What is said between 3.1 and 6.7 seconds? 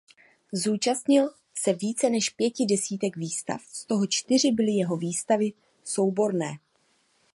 výstav z toho čtyři byly jeho výstavy souborné.